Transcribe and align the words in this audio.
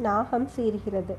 நாகம் 0.00 0.48
சீறுகிறது. 0.56 1.14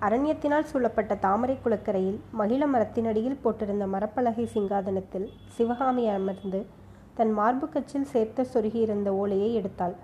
அரண்யத்தினால் 0.00 0.68
சூழப்பட்ட 0.70 1.12
தாமரை 1.16 1.56
குளக்கரையில் 1.56 2.18
மகிழ 2.32 2.62
மரத்தினடியில் 2.66 3.40
போட்டிருந்த 3.44 3.84
மரப்பலகை 3.86 4.44
சிங்காதனத்தில் 4.54 5.28
சிவகாமி 5.56 6.04
அமர்ந்து 6.08 6.60
தன் 7.14 7.32
மார்பு 7.32 7.66
கச்சில் 7.66 8.10
சேர்த்த 8.12 8.46
சொருகியிருந்த 8.52 9.08
ஓலையை 9.20 9.50
எடுத்தாள். 9.60 9.94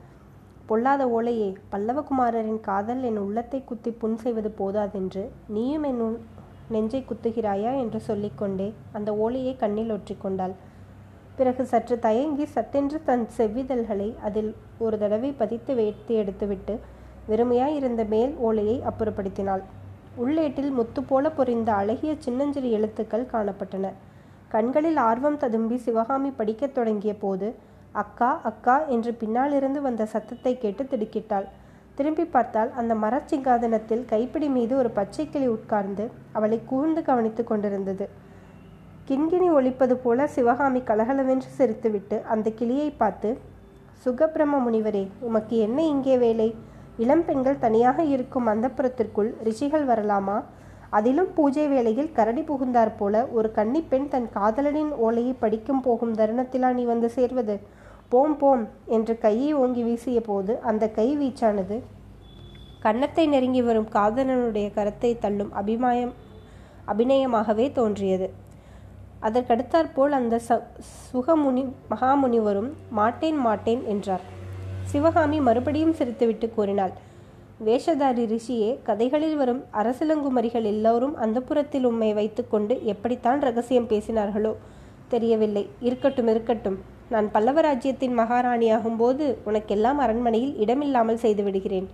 பொல்லாத 0.66 1.02
ஓலையே 1.08 1.48
பல்லவகுமாரரின் 1.72 2.60
காதல் 2.60 3.02
என் 3.02 3.18
உள்ளத்தை 3.18 3.60
குத்தி 3.64 3.90
புண் 3.92 4.16
செய்வது 4.16 4.50
போதாதென்று 4.58 5.24
நீயும் 5.48 5.86
என் 5.88 6.02
நெஞ்சை 6.70 7.00
குத்துகிறாயா 7.02 7.72
என்று 7.82 8.00
சொல்லிக்கொண்டே 8.00 8.68
அந்த 8.92 9.10
ஓலையை 9.16 9.54
கண்ணில் 9.56 9.92
ஒற்றிக்கொண்டாள் 9.92 10.54
பிறகு 11.36 11.64
சற்று 11.64 11.96
தயங்கி 11.98 12.44
சத்தென்று 12.54 12.98
தன் 13.04 13.24
செவ்விதழ்களை 13.36 14.08
அதில் 14.20 14.50
ஒரு 14.78 14.96
தடவை 14.98 15.30
பதித்து 15.32 15.74
வைத்து 15.74 16.14
எடுத்துவிட்டு 16.14 16.74
வெறுமையாய் 17.30 17.76
இருந்த 17.80 18.04
மேல் 18.04 18.32
ஓலையை 18.38 18.76
அப்புறப்படுத்தினாள். 18.90 19.62
உள்ளேட்டில் 20.16 20.70
முத்து 20.70 21.02
போல 21.02 21.30
பொறிந்த 21.30 21.70
அழகிய 21.72 22.12
சின்னஞ்சிறு 22.18 22.70
எழுத்துக்கள் 22.70 23.30
காணப்பட்டன. 23.32 23.88
கண்களில் 24.48 24.96
ஆர்வம் 25.08 25.36
ததும்பி 25.36 25.76
சிவகாமி 25.76 26.30
படிக்கத் 26.30 26.74
தொடங்கிய 26.74 27.12
போது 27.14 27.48
அக்கா 27.92 28.30
அக்கா 28.42 28.76
என்று 28.86 29.12
பின்னாலிருந்து 29.14 29.80
வந்த 29.82 30.02
சத்தத்தை 30.06 30.52
கேட்டு 30.58 30.84
திடுக்கிட்டாள். 30.84 31.46
திரும்பி 31.94 32.24
பார்த்தால் 32.24 32.70
அந்த 32.72 32.92
மரச்சிங்காதனத்தில் 32.94 34.04
கைப்பிடி 34.04 34.48
மீது 34.48 34.74
ஒரு 34.76 34.90
பச்சை 34.90 35.24
கிளி 35.28 35.46
உட்கார்ந்து 35.46 36.04
அவளை 36.32 36.58
கூர்ந்து 36.64 37.02
கவனித்துக் 37.02 37.46
கொண்டிருந்தது. 37.46 38.06
கிண்கிணி 39.08 39.48
ஒழிப்பது 39.52 39.94
போல 39.94 40.26
சிவகாமி 40.26 40.80
கலகலவென்று 40.80 41.48
சிரித்துவிட்டு 41.58 42.18
அந்த 42.22 42.50
கிளியை 42.50 42.90
பார்த்து 42.90 43.30
சுகபிரம 44.04 44.60
முனிவரே 44.66 45.04
உமக்கு 45.20 45.56
என்ன 45.58 45.78
இங்கே 45.84 46.18
வேலை? 46.18 46.48
இளம் 46.96 47.24
பெண்கள் 47.24 47.62
தனியாக 47.64 48.04
இருக்கும் 48.04 48.48
அந்தப்புறத்திற்குள் 48.52 49.30
ரிஷிகள் 49.48 49.86
வரலாமா? 49.90 50.38
அதிலும் 50.90 51.30
பூஜை 51.34 51.64
வேளையில் 51.68 52.12
கரடி 52.12 52.42
புகுந்தார் 52.42 52.96
போல 52.96 53.14
ஒரு 53.26 53.48
கன்னிப்பெண் 53.58 54.08
தன் 54.08 54.28
காதலனின் 54.36 54.92
ஓலையை 55.06 55.34
படிக்கும் 55.44 55.82
போகும் 55.82 56.14
தருணத்திலா 56.14 56.70
நீ 56.72 56.84
வந்து 56.84 57.08
சேர்வது? 57.08 57.56
போம் 58.08 58.36
போம் 58.36 58.64
என்று 58.86 59.14
கையை 59.18 59.50
ஓங்கி 59.52 59.82
வீசிய 59.82 60.20
போது 60.20 60.52
அந்த 60.60 60.84
கை 60.88 61.08
வீச்சானது. 61.16 61.78
கன்னத்தை 62.80 63.24
நெருங்கி 63.28 63.62
வரும் 63.62 63.88
காதலனுடைய 63.94 64.68
கரத்தை 64.78 65.18
தள்ளும் 65.18 65.52
அபிமாயம் 65.62 66.12
அபிநயமாகவே 66.88 67.72
தோன்றியது. 67.72 68.28
அதற்கடுத்தாற்போல் 69.22 70.16
அந்த 70.18 70.40
ச 70.48 70.56
சுகமுனி 71.12 71.62
மகாமுனிவரும் 71.90 72.70
மாட்டேன் 72.90 73.38
மாட்டேன் 73.38 73.82
என்றார். 73.84 74.24
சிவகாமி 74.90 75.38
மறுபடியும் 75.40 75.96
சிரித்துவிட்டு 75.98 76.46
கூறினாள். 76.54 76.92
வேஷதாரி 77.66 78.24
ரிஷியே 78.32 78.70
கதைகளில் 78.82 79.36
வரும் 79.36 79.62
அரசிலங்குமரிகள் 79.80 80.66
எல்லோரும் 80.72 81.14
அந்த 81.16 81.38
புறத்தில் 81.40 81.84
உம்மை 81.84 82.10
வைத்துக்கொண்டு 82.12 82.74
எப்படித்தான் 82.84 83.40
ரகசியம் 83.40 83.88
பேசினார்களோ? 83.88 84.52
தெரியவில்லை. 85.08 85.64
இருக்கட்டும் 85.80 86.28
இருக்கட்டும். 86.28 86.78
நான் 87.10 87.28
பல்லவ 87.30 87.60
ராஜ்யத்தின் 87.60 88.18
மகாராணியாகும் 88.18 88.96
போது 88.96 89.24
உனக்கெல்லாம் 89.46 90.00
அரண்மனையில் 90.04 90.54
இடமில்லாமல் 90.56 91.22
செய்து 91.24 91.42
விடுகிறேன். 91.42 91.88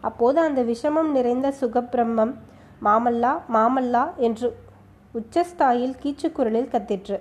அப்போது 0.00 0.38
அந்த 0.40 0.60
விஷமம் 0.72 1.10
நிறைந்த 1.16 1.48
சுகப்பிரம்மம் 1.60 2.34
மாமல்லா 2.84 3.32
மாமல்லா 3.52 4.04
என்று 4.26 4.48
உச்சஸ்தாயில் 5.14 5.96
கீச்சுக்குரலில் 6.02 6.72
கத்திற்று. 6.74 7.18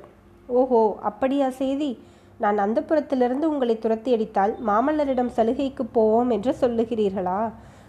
ஓஹோ 0.48 0.82
அப்படியா 1.02 1.50
செய்தி 1.62 1.92
நான் 2.38 2.58
அந்தப்புறத்திலிருந்து 2.60 3.46
உங்களை 3.52 3.76
துரத்தி 3.80 4.14
அடித்தால் 4.14 4.54
மாமல்லரிடம் 4.68 5.32
சலுகைக்கு 5.38 5.84
போவோம் 5.92 6.30
என்று 6.30 6.56
சொல்லுகிறீர்களா? 6.62 7.40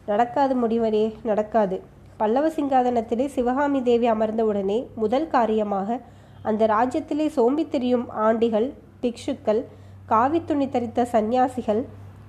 நடக்காது 0.06 0.54
முடிவரே 0.62 1.04
நடக்காது. 1.22 1.76
பல்லவ 2.16 2.46
சிங்காதனத்திலே 2.48 3.26
சிவகாமி 3.26 3.80
தேவி 3.82 4.10
அமர்ந்தவுடனே 4.10 4.78
முதல் 4.94 5.26
காரியமாக 5.28 5.98
அந்த 6.42 6.66
ராஜ்யத்திலே 6.66 7.26
சோம்பி 7.36 7.68
திரியும் 7.68 8.06
ஆண்டிகள் 8.10 8.68
பிக்ஷுக்கள் 9.02 9.60
காவி 10.06 10.40
துணி 10.44 10.66
தரித்த 10.68 11.02
சந்நியாசிகள் 11.02 11.82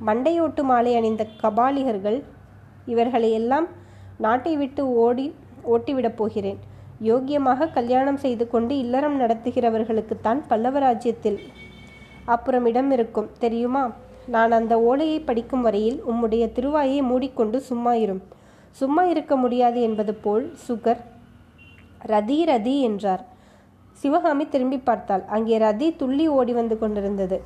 மண்டையோட்டு 0.05 0.63
மாலை 0.63 0.95
அணிந்த 0.95 1.23
கபாலிகர்கள் 1.41 2.19
இவர்களை 2.85 3.31
எல்லாம் 3.31 3.67
நாட்டை 4.17 4.57
விட்டு 4.57 4.83
ஓடி 5.05 5.27
ஓட்டிவிடப் 5.73 6.15
போகிறேன். 6.15 6.59
யோக்கியமாக 7.03 7.71
கல்யாணம் 7.71 8.17
செய்து 8.17 8.45
கொண்டு 8.47 8.77
இல்லறம் 8.77 9.19
நடத்துகிறவர்களுக்குத்தான் 9.21 10.39
பல்லவ 10.47 10.79
ராஜ்யத்தில் 10.79 11.39
அப்புறம் 12.35 12.65
இடம் 12.71 12.91
இருக்கும். 12.97 13.29
தெரியுமா? 13.43 13.83
நான் 14.35 14.51
அந்த 14.57 14.73
ஓலையை 14.89 15.19
படிக்கும் 15.19 15.63
வரையில் 15.67 15.99
உம்முடைய 16.11 16.43
திருவாயை 16.57 16.99
மூடிக்கொண்டு 17.09 17.57
சும்மா 17.69 17.93
இரும். 18.03 18.21
சும்மா 18.79 19.03
இருக்க 19.13 19.33
முடியாது 19.35 19.79
என்பது 19.81 20.13
போல் 20.23 20.45
சுகர். 20.65 21.01
ரதி 22.11 22.37
ரதி 22.51 22.75
என்றார். 22.87 23.23
சிவகாமி 24.01 24.45
திரும்பி 24.47 24.77
பார்த்தாள். 24.89 25.23
அங்கே 25.35 25.55
ரதி 25.57 25.87
துள்ளி 25.95 26.25
ஓடி 26.37 26.53
வந்து 26.53 26.75
கொண்டிருந்தது. 26.77 27.37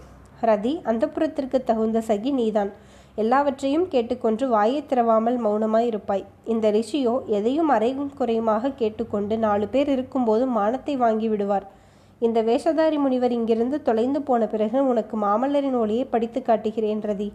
ரதி 0.49 0.73
அந்தப்புறத்திற்கு 0.91 1.59
தகுந்த 1.69 2.00
சகி 2.09 2.31
நீதான். 2.39 2.71
எல்லாவற்றையும் 3.15 3.88
கேட்டுக்கொண்டு 3.88 4.44
வாயை 4.47 4.79
திறவாமல் 4.89 5.38
மௌனமாய் 5.45 5.88
இருப்பாய். 5.91 6.23
இந்த 6.53 6.65
ரிஷியோ 6.71 7.15
எதையும் 7.38 7.69
அறையும் 7.69 8.11
குறையுமாக 8.19 8.73
கேட்டுக்கொண்டு 8.81 9.38
நாலு 9.38 9.67
பேர் 9.67 9.89
இருக்கும்போது 9.89 10.45
மானத்தை 10.57 10.95
வாங்கி 11.03 11.27
விடுவார். 11.27 11.67
இந்த 12.25 12.39
வேஷதாரி 12.47 12.97
முனிவர் 13.03 13.34
இங்கிருந்து 13.38 13.78
தொலைந்து 13.88 14.19
போன 14.28 14.45
பிறகு 14.51 14.79
உனக்கு 14.91 15.16
மாமல்லரின் 15.23 15.78
ஒளியை 15.81 16.06
படித்து 16.11 16.39
காட்டுகிறேன் 16.41 17.01
ரதி. 17.09 17.28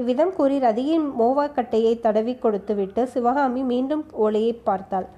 இவ்விதம் 0.00 0.32
கூறி 0.36 0.56
ரதியின் 0.64 1.06
மோவாக்கட்டையை 1.20 1.94
தடவி 2.04 2.34
கொடுத்துவிட்டு 2.44 3.02
சிவகாமி 3.14 3.62
மீண்டும் 3.70 4.04
ஒளியை 4.26 4.52
பார்த்தாள். 4.68 5.08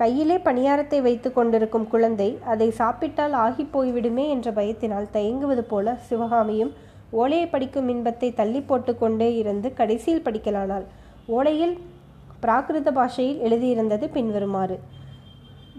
கையிலே 0.00 0.36
பணியாரத்தை 0.46 0.98
வைத்து 1.06 1.28
கொண்டிருக்கும் 1.32 1.88
குழந்தை 1.92 2.28
அதை 2.52 2.68
சாப்பிட்டால் 2.80 3.34
ஆகி 3.46 3.64
போய்விடுமே 3.72 4.26
என்ற 4.34 4.50
பயத்தினால் 4.58 5.10
தயங்குவது 5.16 5.64
போல 5.72 5.96
சிவகாமியும் 6.10 6.72
ஓலையை 7.20 7.48
படிக்கும் 7.54 7.90
இன்பத்தை 7.94 8.30
தள்ளி 8.40 8.62
போட்டுக்கொண்டே 8.70 9.30
இருந்து 9.40 9.70
கடைசியில் 9.80 10.24
படிக்கலானாள். 10.28 10.86
ஓலையில் 11.36 11.74
பிராகிருத 12.44 12.92
பாஷையில் 13.00 13.42
எழுதியிருந்தது 13.46 14.08
பின்வருமாறு. 14.16 14.78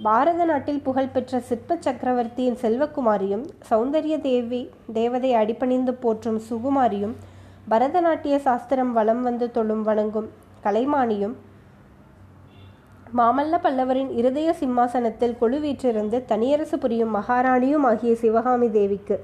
பாரத 0.02 0.46
நாட்டில் 0.46 0.82
புகழ்பெற்ற 0.82 1.40
சிற்ப 1.40 1.78
சக்கரவர்த்தியின் 1.80 2.58
செல்வகுமாரியும் 2.62 3.44
சௌந்தரிய 3.70 4.22
தேவி 4.22 4.60
தேவதை 4.94 5.34
அடிபணிந்து 5.34 5.94
போற்றும் 5.94 6.38
சுகுமாரியும் 6.50 7.16
பரதநாட்டிய 7.70 8.36
சாஸ்திரம் 8.38 8.94
வலம் 8.94 9.22
வந்து 9.22 9.52
தொழும் 9.52 9.82
வணங்கும் 9.82 10.30
கலைமானியும் 10.64 11.36
மாமல்ல 13.18 13.60
பல்லவரின் 13.62 14.12
இருதய 14.12 14.50
சிம்மாசனத்தில் 14.54 15.38
கொழுவீற்றிருந்து 15.42 16.26
தனியரசு 16.26 16.78
புரியும் 16.80 17.16
மகாராணியும் 17.16 17.86
ஆகிய 17.86 18.16
சிவகாமி 18.16 18.70
தேவிக்கு 18.72 19.18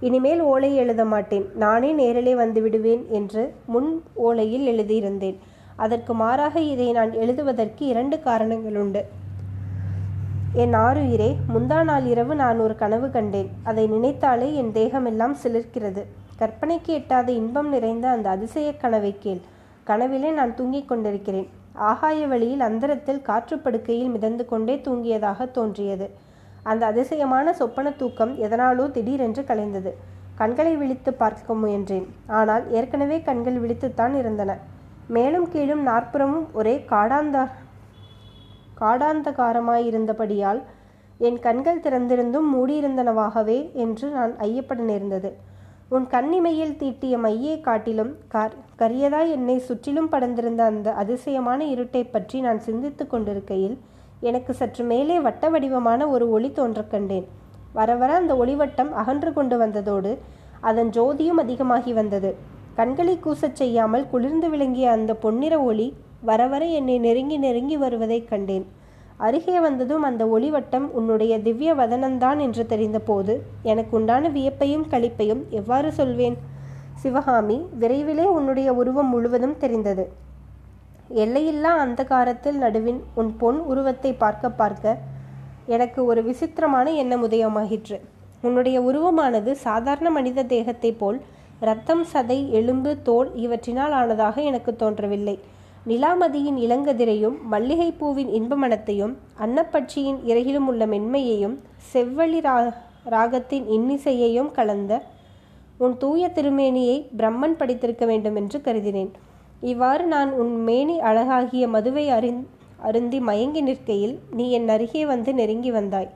இனிமேல் 0.00 0.40
ஓலை 0.40 0.74
எழுத 0.74 1.04
மாட்டேன். 1.04 1.46
நானே 1.54 1.92
நேரிலே 1.92 2.34
வந்து 2.34 2.62
விடுவேன் 2.62 3.02
என்று 3.10 3.42
முன் 3.66 3.90
ஓலையில் 4.24 4.68
எழுதியிருந்தேன். 4.72 5.36
அதற்கு 5.76 6.14
மாறாக 6.14 6.60
இதை 6.60 6.92
நான் 6.92 7.12
எழுதுவதற்கு 7.12 7.86
இரண்டு 7.86 8.20
காரணங்கள் 8.20 8.76
உண்டு 8.76 9.02
என் 10.54 10.74
ஆறுயிரே 10.74 11.36
முந்தா 11.54 11.84
நாள் 11.84 12.06
இரவு 12.06 12.34
நான் 12.34 12.58
ஒரு 12.58 12.74
கனவு 12.76 13.10
கண்டேன். 13.10 13.50
அதை 13.64 13.86
நினைத்தாலே 13.86 14.54
என் 14.54 14.72
தேகமெல்லாம் 14.72 15.34
சிலிர்க்கிறது. 15.42 16.02
கற்பனைக்கு 16.38 16.86
எட்டாத 16.86 17.32
இன்பம் 17.32 17.68
நிறைந்த 17.68 18.08
அந்த 18.08 18.30
அதிசய 18.30 18.76
கனவை 18.76 19.16
கேள். 19.18 19.40
கனவிலே 19.84 20.30
நான் 20.30 20.54
தூங்கிக் 20.54 20.88
கொண்டிருக்கிறேன். 20.88 21.48
ஆகாய 21.72 22.26
வழியில் 22.26 22.60
அந்தரத்தில் 22.60 23.22
காற்று 23.22 23.58
படுக்கையில் 23.58 24.08
மிதந்து 24.08 24.44
கொண்டே 24.44 24.80
தூங்கியதாக 24.84 25.50
தோன்றியது. 25.50 26.10
அந்த 26.62 26.86
அதிசயமான 26.86 27.52
சொப்பன 27.52 27.90
தூக்கம் 27.92 28.36
எதனாலோ 28.38 28.90
திடீரென்று 28.90 29.42
கலைந்தது. 29.42 29.92
கண்களை 30.34 30.76
விழித்து 30.76 31.12
பார்க்க 31.14 31.54
முயன்றேன். 31.54 32.06
ஆனால் 32.26 32.70
ஏற்கனவே 32.70 33.22
கண்கள் 33.22 33.60
விழித்துத்தான் 33.60 34.18
இருந்தன. 34.18 34.58
மேலும் 35.08 35.48
கீழும் 35.48 35.82
நாற்புறமும் 35.82 36.46
ஒரே 36.52 36.84
காடாந்தா 36.90 37.48
காடாந்தகாரமாயிருந்தபடியால் 38.80 40.62
என் 41.18 41.38
கண்கள் 41.38 41.80
திறந்திருந்தும் 41.80 42.48
மூடியிருந்தனவாகவே 42.54 43.72
என்று 43.72 44.08
நான் 44.08 44.36
ஐயப்பட 44.36 44.80
நேர்ந்தது. 44.80 45.36
உன் 45.88 46.06
கண்ணிமையில் 46.06 46.76
தீட்டிய 46.76 47.18
மையை 47.18 47.60
காட்டிலும் 47.60 48.16
கர் 48.34 48.54
கரியதாய் 48.78 49.30
என்னை 49.30 49.58
சுற்றிலும் 49.58 50.08
படர்ந்திருந்த 50.08 50.58
அந்த 50.58 50.92
அதிசயமான 50.92 51.64
இருட்டை 51.64 52.10
பற்றி 52.10 52.40
நான் 52.40 52.58
சிந்தித்து 52.58 53.06
கொண்டிருக்கையில் 53.06 53.78
எனக்கு 54.20 54.54
சற்று 54.54 54.84
மேலே 54.84 55.20
வட்ட 55.20 55.48
வடிவமான 55.48 56.08
ஒரு 56.08 56.30
ஒளி 56.30 56.50
தோன்றக் 56.52 56.90
கண்டேன். 56.90 57.28
வர 57.72 57.94
வர 57.94 58.14
அந்த 58.14 58.34
ஒளிவட்டம் 58.34 58.90
அகன்று 58.92 59.32
கொண்டு 59.32 59.58
வந்ததோடு 59.58 60.18
அதன் 60.60 60.90
ஜோதியும் 60.90 61.40
அதிகமாகி 61.40 61.92
வந்தது. 61.92 62.34
கண்களை 62.74 63.18
கூசச் 63.24 63.52
செய்யாமல் 63.52 64.08
குளிர்ந்து 64.08 64.50
விளங்கிய 64.50 64.90
அந்த 64.90 65.14
பொன்னிற 65.14 65.60
ஒளி 65.60 65.94
வர 66.22 66.46
வர 66.46 66.64
என்னை 66.66 66.98
நெருங்கி 66.98 67.36
நெருங்கி 67.36 67.76
வருவதைக் 67.76 68.28
கண்டேன். 68.28 68.66
அருகே 69.16 69.60
வந்ததும் 69.60 70.02
அந்த 70.02 70.24
ஒளிவட்டம் 70.24 70.86
உன்னுடைய 70.90 71.40
திவ்ய 71.40 71.74
வதனந்தான் 71.74 72.38
என்று 72.38 72.66
தெரிந்தபோது 72.66 73.34
எனக்கு 73.62 73.96
உண்டான 73.96 74.28
வியப்பையும் 74.28 74.86
களிப்பையும் 74.90 75.42
எவ்வாறு 75.48 75.92
சொல்வேன்? 75.92 76.36
சிவகாமி 76.94 77.66
விரைவிலே 77.80 78.24
உன்னுடைய 78.24 78.72
உருவம் 78.72 79.08
முழுவதும் 79.08 79.56
தெரிந்தது. 79.56 80.04
எல்லையில்லா 81.08 81.86
அந்தகாரத்தில் 81.86 82.58
நடுவின் 82.58 83.00
உன் 83.14 83.36
பொன் 83.36 83.58
உருவத்தை 83.60 84.12
பார்க்க 84.12 84.50
பார்க்க 84.50 84.98
எனக்கு 85.66 86.04
ஒரு 86.04 86.22
விசித்திரமான 86.22 86.90
எண்ணம் 86.92 87.24
உதயமாகிற்று. 87.24 88.00
உன்னுடைய 88.42 88.80
உருவமானது 88.80 89.52
சாதாரண 89.52 90.10
மனித 90.10 90.42
தேகத்தைப் 90.42 90.98
போல் 90.98 91.20
இரத்தம் 91.60 92.04
சதை 92.12 92.48
எலும்பு 92.50 93.02
தோல் 93.02 93.34
இவற்றினால் 93.36 93.92
ஆனதாக 93.92 94.36
எனக்கு 94.42 94.76
தோன்றவில்லை. 94.76 95.36
நிலாமதியின் 95.86 96.58
இளங்கதிரையும் 96.64 97.36
மல்லிகைப்பூவின் 97.52 98.28
இன்பமனத்தையும் 98.38 99.14
அன்னப்பட்சியின் 99.44 100.18
இறகிலும் 100.24 100.66
உள்ள 100.66 100.86
மென்மையையும் 100.86 101.56
செவ்வழி 101.92 102.40
ரா 102.40 102.54
ராகத்தின் 103.04 103.66
இன்னிசையையும் 103.68 104.50
கலந்த 104.50 105.00
உன் 105.78 105.96
தூய 105.96 106.28
திருமேனியை 106.34 106.96
பிரம்மன் 107.16 107.56
படித்திருக்க 107.56 108.04
வேண்டும் 108.06 108.36
என்று 108.36 108.58
கருதினேன். 108.58 109.10
இவ்வாறு 109.60 110.04
நான் 110.06 110.30
உன் 110.32 110.52
மேனி 110.64 110.96
அழகாகிய 111.00 111.68
மதுவை 111.68 112.04
அறிந் 112.10 112.40
அருந்தி 112.88 113.20
மயங்கி 113.20 113.60
நிற்கையில் 113.60 114.14
நீ 114.30 114.50
என் 114.50 114.68
அருகே 114.68 115.02
வந்து 115.06 115.34
நெருங்கி 115.34 115.70
வந்தாய். 115.70 116.10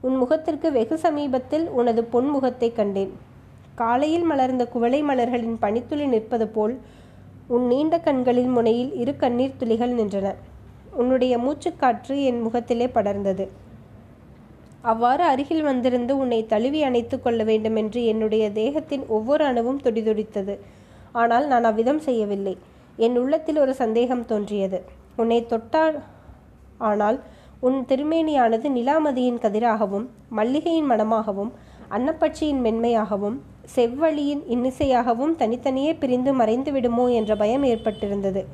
உன் 0.00 0.16
முகத்திற்கு 0.16 0.72
வெகு 0.72 0.98
சமீபத்தில் 0.98 1.66
உனது 1.80 2.04
பொன்முகத்தை 2.12 2.70
கண்டேன். 2.72 3.12
காலையில் 3.74 4.22
மலர்ந்த 4.22 4.64
குவளை 4.66 5.02
மலர்களின் 5.02 5.60
பனித்துளி 5.60 6.06
நிற்பது 6.06 6.48
போல் 6.48 6.74
உன் 7.54 7.64
நீண்ட 7.66 7.94
கண்களின் 7.98 8.50
முனையில் 8.50 8.92
இரு 8.94 9.12
கண்ணீர் 9.16 9.56
துளிகள் 9.56 9.94
நின்றன. 9.94 10.28
உன்னுடைய 10.92 11.34
மூச்சுக்காற்று 11.38 12.14
என் 12.28 12.40
முகத்திலே 12.42 12.86
படர்ந்தது. 12.86 13.44
அவ்வாறு 14.82 15.24
அருகில் 15.24 15.62
வந்திருந்து 15.62 16.12
உன்னை 16.18 16.40
தழுவி 16.46 16.80
அணைத்து 16.82 17.16
கொள்ள 17.20 17.40
வேண்டும் 17.44 17.76
என்று 17.76 18.04
என்னுடைய 18.04 18.44
தேகத்தின் 18.50 19.04
ஒவ்வொரு 19.08 19.44
அணுவும் 19.44 19.82
துடிதுடித்தது. 19.84 20.54
ஆனால் 21.12 21.46
நான் 21.46 21.64
அவ்விதம் 21.64 21.98
செய்யவில்லை. 21.98 22.54
என் 22.96 23.18
உள்ளத்தில் 23.18 23.58
ஒரு 23.58 23.74
சந்தேகம் 23.74 24.24
தோன்றியது. 24.24 24.78
உன்னை 25.16 25.40
தொட்டால் 25.46 25.96
ஆனால் 26.90 27.18
உன் 27.60 27.78
திருமேனியானது 27.88 28.68
நிலாமதியின் 28.78 29.42
கதிராகவும் 29.44 30.06
மல்லிகையின் 30.36 30.90
மனமாகவும் 30.90 31.50
அன்னப்பட்சியின் 31.90 32.60
மென்மையாகவும் 32.66 33.36
செவ்வழியின் 33.76 34.42
இன்னிசையாகவும் 34.48 35.34
தனித்தனியே 35.36 35.92
பிரிந்து 35.94 36.32
மறைந்து 36.32 36.72
விடுமோ 36.72 37.06
என்ற 37.10 37.36
பயம் 37.36 37.64
ஏற்பட்டிருந்தது. 37.64 38.44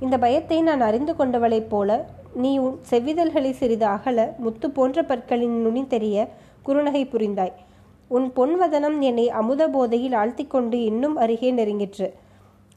இந்த 0.00 0.18
பயத்தை 0.18 0.62
நான் 0.62 0.80
அறிந்து 0.80 1.16
கொண்டவளைப் 1.16 1.68
போல 1.68 1.90
நீ 2.34 2.58
உன் 2.58 2.78
செவ்விதழ்களை 2.90 3.50
சிறிது 3.50 3.86
அகல 3.86 4.34
முத்து 4.38 4.70
போன்ற 4.70 5.02
பற்களின் 5.02 5.56
நுனி 5.60 5.86
தெரிய 5.86 6.28
குறுநகை 6.66 7.02
புரிந்தாய். 7.12 7.52
உன் 8.08 8.32
பொன்வதனம் 8.36 8.98
என்னை 9.00 9.30
அமுத 9.30 9.68
போதையில் 9.68 10.12
ஆழ்த்திக்கொண்டு 10.12 10.74
இன்னும் 10.74 11.16
அருகே 11.16 11.52
நெருங்கிற்று. 11.52 12.08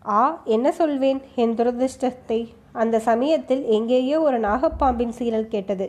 ஆ 0.07 0.41
என்ன 0.45 0.71
சொல்வேன்? 0.71 1.21
என் 1.35 1.55
துரதிருஷ்டத்தை. 1.55 2.39
அந்த 2.71 2.99
சமயத்தில் 2.99 3.63
எங்கேயோ 3.65 4.21
ஒரு 4.21 4.39
நாகப்பாம்பின் 4.39 5.13
சீரல் 5.19 5.47
கேட்டது. 5.47 5.87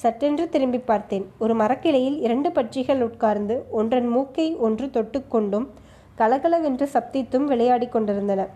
சட்டென்று 0.00 0.44
திரும்பி 0.48 0.78
பார்த்தேன். 0.90 1.24
ஒரு 1.38 1.54
மரக்கிளையில் 1.54 2.18
இரண்டு 2.26 2.48
பட்சிகள் 2.48 3.02
உட்கார்ந்து 3.06 3.54
ஒன்றன் 3.70 4.08
மூக்கை 4.08 4.46
ஒன்று 4.66 4.86
தொட்டுக்கொண்டும் 4.96 5.66
கலகலவென்று 6.20 6.86
சப்தித்தும் 6.94 7.46
விளையாடி 7.52 7.88
கொண்டிருந்தன. 7.88 8.46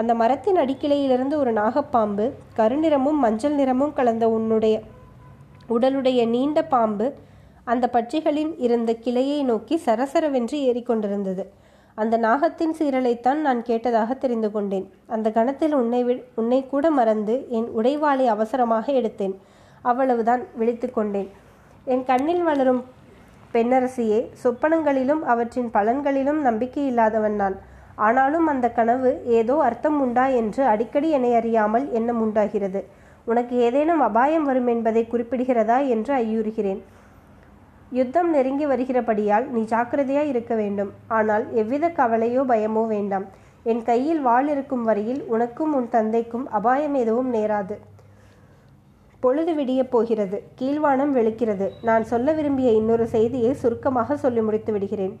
அந்த 0.00 0.12
மரத்தின் 0.20 0.56
அடிக்கிளையிலிருந்து 0.56 1.34
ஒரு 1.42 1.52
நாகப்பாம்பு 1.52 2.24
கருநிறமும் 2.56 3.18
மஞ்சள் 3.24 3.54
நிறமும் 3.54 3.92
கலந்த 3.92 4.24
உன்னுடைய 4.28 4.76
உடலுடைய 5.74 6.20
நீண்ட 6.28 6.58
பாம்பு 6.72 7.06
அந்த 7.72 7.84
பட்சிகளின் 7.92 8.50
இருந்த 8.58 8.90
கிளையை 9.04 9.38
நோக்கி 9.42 9.76
சரசரவென்று 9.84 10.56
ஏறிக்கொண்டிருந்தது 10.68 11.44
அந்த 11.94 12.14
நாகத்தின் 12.18 12.74
சீரலைத்தான் 12.78 13.40
நான் 13.46 13.60
கேட்டதாக 13.62 14.18
தெரிந்து 14.18 14.48
கொண்டேன். 14.50 14.86
அந்த 15.06 15.28
கணத்தில் 15.30 15.74
உன்னை 15.74 16.00
உன்னை 16.34 16.60
கூட 16.72 16.90
மறந்து 16.90 17.34
என் 17.48 17.68
உடைவாளை 17.78 18.26
அவசரமாக 18.34 18.92
எடுத்தேன். 18.92 19.34
அவ்வளவுதான் 19.90 20.42
விழித்து 20.60 20.88
கொண்டேன். 20.90 21.30
என் 21.92 22.04
கண்ணில் 22.10 22.44
வளரும் 22.48 22.82
பெண்ணரசியே 23.54 24.20
சொப்பனங்களிலும் 24.42 25.22
அவற்றின் 25.32 25.70
பலன்களிலும் 25.76 26.40
நம்பிக்கை 26.48 26.84
இல்லாதவன் 26.90 27.36
நான். 27.42 27.56
ஆனாலும் 28.06 28.46
அந்த 28.52 28.66
கனவு 28.78 29.10
ஏதோ 29.38 29.56
அர்த்தம் 29.68 29.98
உண்டா 30.04 30.24
என்று 30.40 30.62
அடிக்கடி 30.72 31.08
என்னை 31.18 31.32
அறியாமல் 31.40 31.86
எண்ணம் 31.98 32.20
உண்டாகிறது. 32.24 32.80
உனக்கு 33.30 33.54
ஏதேனும் 33.66 34.02
அபாயம் 34.08 34.46
வரும் 34.48 34.70
என்பதை 34.72 35.02
குறிப்பிடுகிறதா 35.12 35.78
என்று 35.94 36.12
ஐயுறுகிறேன். 36.22 36.80
யுத்தம் 37.98 38.30
நெருங்கி 38.34 38.66
வருகிறபடியால் 38.66 39.46
நீ 39.54 39.60
ஜாக்கிரதையாய் 39.72 40.30
இருக்க 40.32 40.52
வேண்டும். 40.62 40.90
ஆனால் 41.16 41.44
எவ்வித 41.62 41.88
கவலையோ 41.98 42.42
பயமோ 42.50 42.82
வேண்டாம். 42.94 43.26
என் 43.72 43.82
கையில் 43.90 44.22
வாழ் 44.28 44.48
இருக்கும் 44.54 44.84
வரையில் 44.88 45.20
உனக்கும் 45.34 45.74
உன் 45.78 45.88
தந்தைக்கும் 45.88 46.46
அபாயம் 46.58 46.96
எதுவும் 47.02 47.30
நேராது. 47.34 47.76
பொழுது 49.24 49.52
விடியப் 49.54 49.92
போகிறது. 49.94 50.38
கீழ்வானம் 50.60 51.12
வெளுக்கிறது. 51.18 51.66
நான் 51.82 52.04
சொல்ல 52.04 52.32
விரும்பிய 52.32 52.70
இன்னொரு 52.80 53.06
செய்தியை 53.06 53.52
சுருக்கமாக 53.54 54.16
சொல்லி 54.16 54.40
முடித்து 54.40 54.72
விடுகிறேன். 54.72 55.14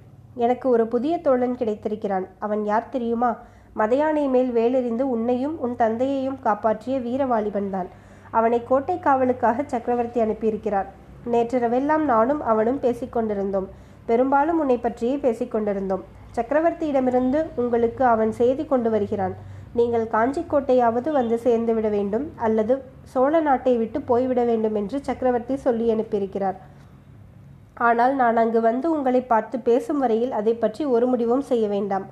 எனக்கு 0.44 0.66
ஒரு 0.68 0.84
புதிய 0.86 1.18
தோழன் 1.18 1.56
கிடைத்திருக்கிறான். 1.56 2.26
அவன் 2.38 2.64
யார் 2.64 2.88
தெரியுமா? 2.88 3.30
மதையானை 3.76 4.24
மேல் 4.28 4.50
வேலெறிந்து 4.58 5.04
உன்னையும் 5.14 5.54
உன் 5.60 5.76
தந்தையையும் 5.76 6.38
காப்பாற்றிய 6.40 6.98
வீரவாலிபன் 6.98 7.70
தான். 7.70 7.88
அவனை 8.30 8.58
கோட்டை 8.64 8.96
காவலுக்காக 8.98 9.64
சக்கரவர்த்தி 9.66 10.20
அனுப்பியிருக்கிறார். 10.20 10.88
நேற்றிரவெல்லாம் 11.32 12.04
நானும் 12.12 12.42
அவனும் 12.52 12.80
பேசிக்கொண்டிருந்தோம். 12.80 13.68
பெரும்பாலும் 14.06 14.58
உன்னை 14.60 14.78
பற்றியே 14.78 15.16
பேசிக்கொண்டிருந்தோம். 15.16 16.04
சக்கரவர்த்தியிடமிருந்து 16.36 17.40
உங்களுக்கு 17.56 18.04
அவன் 18.04 18.32
செய்தி 18.32 18.64
கொண்டு 18.64 18.90
வருகிறான். 18.90 19.34
நீங்கள் 19.78 20.06
காஞ்சிக்கோட்டையாவது 20.14 21.08
வந்து 21.18 21.36
சேர்ந்து 21.44 21.72
விட 21.76 21.88
வேண்டும் 21.94 22.26
அல்லது 22.46 22.74
சோழ 23.12 23.40
நாட்டை 23.46 23.72
விட்டு 23.80 23.98
போய்விட 24.10 24.42
வேண்டும் 24.50 24.76
என்று 24.80 24.98
சக்கரவர்த்தி 25.08 25.54
சொல்லி 25.64 25.86
அனுப்பியிருக்கிறார். 25.94 26.58
ஆனால் 27.88 28.12
நான் 28.20 28.36
அங்கு 28.42 28.60
வந்து 28.68 28.86
உங்களை 28.96 29.20
பார்த்து 29.32 29.56
பேசும் 29.68 30.02
வரையில் 30.04 30.36
அதை 30.40 30.54
பற்றி 30.54 30.82
ஒரு 30.94 31.06
முடிவும் 31.12 31.44
செய்ய 31.50 31.64
வேண்டாம். 31.74 32.06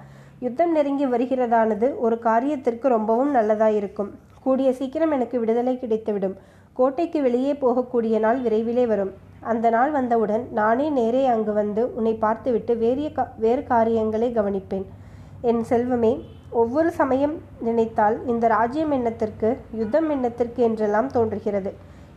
யுத்தம் 0.44 0.72
நெருங்கி 0.76 1.06
வருகிறதானது 1.12 1.88
ஒரு 2.04 2.16
காரியத்திற்கு 2.28 2.86
ரொம்பவும் 2.96 3.30
நல்லதாயிருக்கும். 3.36 4.10
கூடிய 4.44 4.68
சீக்கிரம் 4.78 5.14
எனக்கு 5.16 5.36
விடுதலை 5.42 5.74
கிடைத்துவிடும். 5.82 6.36
கோட்டைக்கு 6.78 7.18
வெளியே 7.26 7.52
போகக்கூடிய 7.64 8.18
நாள் 8.24 8.38
விரைவிலே 8.46 8.84
வரும். 8.92 9.12
அந்த 9.52 9.66
நாள் 9.76 9.92
வந்தவுடன் 9.98 10.44
நானே 10.58 10.86
நேரே 10.98 11.22
அங்கு 11.34 11.52
வந்து 11.60 11.82
உன்னை 11.98 12.14
பார்த்துவிட்டு 12.24 12.72
வேறிய 12.84 13.08
வேறு 13.44 13.62
காரியங்களை 13.72 14.28
கவனிப்பேன். 14.38 14.86
என் 15.50 15.62
செல்வமே 15.70 16.12
ஒவ்வொரு 16.60 16.90
சமயம் 16.98 17.34
நினைத்தால் 17.66 18.16
இந்த 18.26 18.44
ராஜ்யம் 18.54 18.92
எண்ணத்திற்கு 18.96 19.50
யுத்தம் 19.80 20.08
எண்ணத்திற்கு 20.14 20.60
என்றெல்லாம் 20.66 21.08
தோன்றுகிறது. 21.14 21.70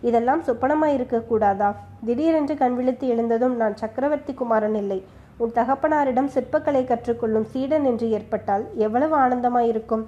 இதெல்லாம் 0.08 0.42
சொப்பனமாயிருக்க 0.48 0.98
இருக்கக்கூடாதா 0.98 1.70
திடீரென்று 2.08 2.56
கண் 2.62 2.76
விழித்து 2.80 3.06
எழுந்ததும் 3.08 3.56
நான் 3.62 3.78
சக்கரவர்த்தி 3.82 4.34
குமாரன் 4.34 4.78
இல்லை. 4.82 5.00
உன் 5.38 5.56
தகப்பனாரிடம் 5.60 6.30
சிற்பக்கலை 6.36 6.84
கற்றுக்கொள்ளும் 6.92 7.48
சீடன் 7.54 7.88
என்று 7.92 8.10
ஏற்பட்டால் 8.18 8.66
எவ்வளவு 8.86 9.16
ஆனந்தமாயிருக்கும்? 9.24 10.06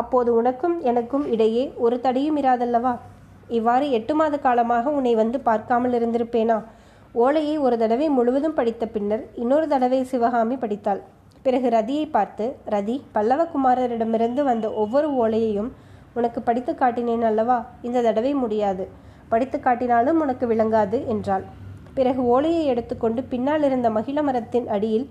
அப்போது 0.00 0.30
உனக்கும் 0.40 0.76
எனக்கும் 0.90 1.24
இடையே 1.30 1.64
ஒரு 1.84 1.96
தடையும் 2.00 2.38
இராதல்லவா? 2.42 2.94
இவ்வாறு 3.58 3.86
எட்டு 3.90 4.14
மாத 4.14 4.36
காலமாக 4.38 4.90
உன்னை 4.98 5.14
வந்து 5.22 5.40
பார்க்காமல் 5.40 5.96
இருந்திருப்பேனா? 5.98 6.60
ஓலையை 7.14 7.56
ஒரு 7.58 7.76
தடவை 7.78 8.06
முழுவதும் 8.18 8.58
படித்த 8.60 8.86
பின்னர் 8.86 9.24
இன்னொரு 9.34 9.66
தடவை 9.68 10.02
சிவகாமி 10.04 10.56
படித்தாள். 10.56 11.02
பிறகு 11.42 11.68
ரதியை 11.68 12.10
பார்த்து 12.10 12.44
ரதி 12.70 12.96
பல்லவகுமாரரிடமிருந்து 13.14 14.42
வந்த 14.42 14.66
ஒவ்வொரு 14.72 15.08
ஓலையையும் 15.22 15.70
உனக்கு 16.14 16.42
படித்து 16.42 16.72
காட்டினேன் 16.72 17.24
அல்லவா? 17.30 17.66
இந்த 17.82 18.02
தடவை 18.02 18.34
முடியாது. 18.34 18.88
படித்து 19.28 19.58
காட்டினாலும் 19.58 20.20
உனக்கு 20.24 20.46
விளங்காது 20.46 21.06
என்றாள். 21.06 21.44
பிறகு 21.94 22.20
ஓலையை 22.24 22.64
எடுத்துக்கொண்டு 22.66 23.22
பின்னால் 23.22 23.62
இருந்த 23.62 23.90
மகிழ 23.90 24.22
மரத்தின் 24.22 24.68
அடியில் 24.68 25.06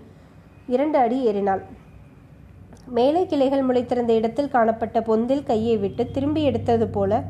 இரண்டு 0.68 0.98
அடி 0.98 1.18
ஏறினாள். 1.24 1.62
மேலே 2.88 3.26
கிளைகள் 3.26 3.68
முளைத்திருந்த 3.68 4.10
இடத்தில் 4.10 4.50
காணப்பட்ட 4.50 5.00
பொந்தில் 5.00 5.44
கையை 5.44 5.78
விட்டு 5.78 6.04
திரும்பி 6.12 6.44
எடுத்தது 6.44 6.88
போல 6.88 7.22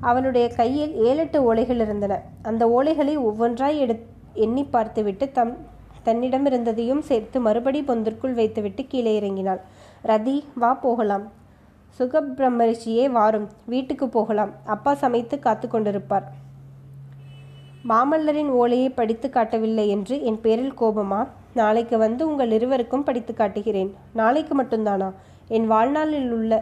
அவளுடைய 0.00 0.48
கையில் 0.48 0.94
ஏழெட்டு 1.04 1.54
ஓலைகள் 1.54 1.80
இருந்தன. 1.80 2.14
அந்த 2.42 2.62
ஓலைகளை 2.76 3.14
ஒவ்வொன்றாய் 3.18 3.78
எடு 3.78 3.96
எண்ணி 4.34 4.64
பார்த்துவிட்டு 4.64 5.26
தம் 5.32 5.54
தன்னிடம் 6.06 6.46
இருந்ததையும் 6.46 7.02
சேர்த்து 7.08 7.40
மறுபடி 7.40 7.80
பொந்திற்குள் 7.88 8.34
வைத்துவிட்டு 8.34 8.82
கீழே 8.86 9.12
இறங்கினாள். 9.20 9.60
ரதி 10.04 10.36
வா 10.54 10.70
போகலாம். 10.74 11.24
சுகபிரம்மரிஷியே 11.98 13.04
வாரும். 13.10 13.48
வீட்டுக்கு 13.64 14.08
போகலாம். 14.08 14.52
அப்பா 14.64 14.94
சமைத்து 14.94 15.38
காத்து 15.38 15.66
கொண்டிருப்பார். 15.68 16.26
மாமல்லரின் 17.88 18.52
ஓலையை 18.60 18.88
படித்து 18.90 19.28
காட்டவில்லை 19.28 19.88
என்று 19.88 20.14
என் 20.22 20.40
பேரில் 20.40 20.72
கோபமா? 20.80 21.20
நாளைக்கு 21.54 21.98
வந்து 21.98 22.22
உங்கள் 22.28 22.50
இருவருக்கும் 22.50 23.06
படித்து 23.08 23.34
காட்டுகிறேன். 23.34 23.90
நாளைக்கு 24.12 24.54
மட்டும்தானா? 24.62 25.08
என் 25.48 25.66
வாழ்நாளில் 25.66 26.30
உள்ள 26.30 26.52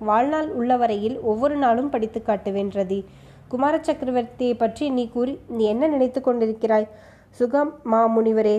வாழ்நாள் 0.00 0.50
உள்ள 0.50 0.76
வரையில் 0.76 1.16
ஒவ்வொரு 1.30 1.56
நாளும் 1.56 1.90
படித்து 1.90 2.20
காட்டுவேன் 2.26 2.70
ரதி. 2.78 3.00
குமார 3.48 3.74
சக்கரவர்த்தியை 3.78 4.54
பற்றி 4.58 4.84
நீ 4.90 5.04
கூறி 5.08 5.32
நீ 5.48 5.64
என்ன 5.64 5.86
நினைத்து 5.86 6.20
கொண்டிருக்கிறாய்? 6.20 6.86
சுகம் 7.30 7.72
மா 7.82 8.00
முனிவரே. 8.06 8.56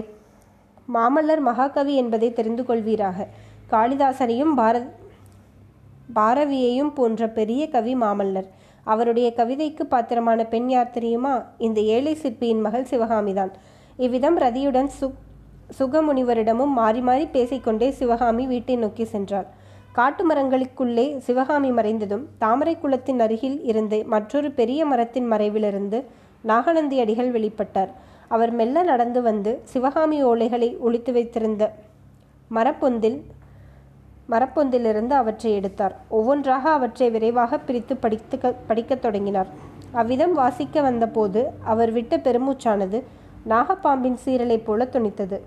மாமல்லர் 0.94 1.40
மகாகவி 1.40 1.96
என்பதை 1.96 2.34
தெரிந்து 2.34 2.64
கொள்வீராக. 2.64 3.28
காளிதாசனையும் 3.70 4.54
பாரத் 4.58 4.90
பாரவியையும் 6.16 6.94
போன்ற 6.94 7.30
பெரிய 7.30 7.70
கவி 7.70 7.96
மாமல்லர். 7.96 8.48
அவருடைய 8.84 9.34
கவிதைக்கு 9.34 9.86
பாத்திரமான 9.86 10.46
பெண் 10.46 10.70
யார் 10.70 10.90
தெரியுமா? 10.90 11.44
இந்த 11.58 11.82
ஏழை 11.82 12.16
சிற்பியின் 12.16 12.62
மகள் 12.62 12.88
சிவகாமிதான். 12.90 13.52
இவ்விதம் 13.98 14.40
ரதியுடன் 14.40 14.90
சு 15.02 15.12
சுகமுனிவரிடமும் 15.80 16.74
மாறி 16.80 17.02
மாறி 17.02 17.26
பேசிக்கொண்டே 17.26 17.92
சிவகாமி 17.92 18.46
வீட்டை 18.46 18.76
நோக்கி 18.76 19.04
சென்றாள். 19.04 19.46
காட்டு 19.92 20.24
மரங்களுக்குள்ளே 20.30 21.18
சிவகாமி 21.18 21.72
மறைந்ததும் 21.72 22.26
தாமரை 22.38 22.78
குளத்தின் 22.78 23.20
அருகில் 23.20 23.64
இருந்து 23.64 24.06
மற்றொரு 24.06 24.52
பெரிய 24.52 24.86
மரத்தின் 24.86 25.32
மறைவிலிருந்து 25.32 26.04
நாகநந்தி 26.42 27.00
அடிகள் 27.00 27.32
வெளிப்பட்டார். 27.32 27.92
அவர் 28.36 28.52
மெல்ல 28.60 28.84
நடந்து 28.92 29.22
வந்து 29.30 29.52
சிவகாமி 29.74 30.18
ஓலைகளை 30.26 30.70
ஒழித்து 30.88 31.12
வைத்திருந்த 31.14 31.64
மரப்பொந்தில் 32.56 33.20
மரப்பொந்திலிருந்து 34.30 35.14
அவற்றை 35.22 35.52
எடுத்தார். 35.60 35.96
ஒவ்வொன்றாக 36.18 36.66
அவற்றை 36.78 37.08
விரைவாக 37.16 37.60
பிரித்து 37.60 37.96
படித்து 38.04 38.38
படிக்கத் 38.68 39.04
தொடங்கினார். 39.06 39.50
அவ்விதம் 39.92 40.34
வாசிக்க 40.34 40.82
வந்தபோது 40.82 41.42
அவர் 41.72 41.92
விட்ட 41.92 42.18
பெருமூச்சானது 42.28 43.00
நாகப்பாம்பின் 43.50 44.18
சீரலைப் 44.26 44.66
போல 44.66 44.88
துணித்தது. 44.94 45.40